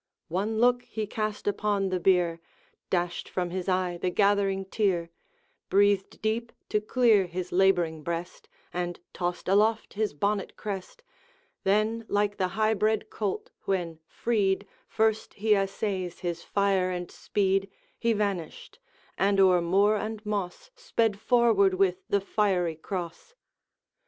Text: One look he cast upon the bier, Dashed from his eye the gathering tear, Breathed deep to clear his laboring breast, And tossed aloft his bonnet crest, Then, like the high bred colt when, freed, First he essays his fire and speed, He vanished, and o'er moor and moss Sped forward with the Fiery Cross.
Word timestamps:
One 0.29 0.57
look 0.57 0.81
he 0.81 1.05
cast 1.05 1.47
upon 1.47 1.89
the 1.89 1.99
bier, 1.99 2.39
Dashed 2.89 3.29
from 3.29 3.51
his 3.51 3.69
eye 3.69 3.99
the 4.01 4.09
gathering 4.09 4.65
tear, 4.65 5.11
Breathed 5.69 6.23
deep 6.23 6.51
to 6.69 6.81
clear 6.81 7.27
his 7.27 7.51
laboring 7.51 8.01
breast, 8.01 8.49
And 8.73 8.99
tossed 9.13 9.47
aloft 9.47 9.93
his 9.93 10.15
bonnet 10.15 10.57
crest, 10.57 11.03
Then, 11.65 12.03
like 12.07 12.37
the 12.37 12.47
high 12.57 12.73
bred 12.73 13.11
colt 13.11 13.51
when, 13.65 13.99
freed, 14.07 14.65
First 14.87 15.35
he 15.35 15.53
essays 15.53 16.21
his 16.21 16.41
fire 16.41 16.89
and 16.89 17.11
speed, 17.11 17.69
He 17.99 18.11
vanished, 18.13 18.79
and 19.19 19.39
o'er 19.39 19.61
moor 19.61 19.97
and 19.97 20.25
moss 20.25 20.71
Sped 20.75 21.19
forward 21.19 21.75
with 21.75 22.01
the 22.09 22.21
Fiery 22.21 22.75
Cross. 22.75 23.35